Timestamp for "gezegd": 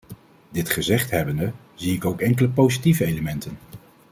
0.69-1.11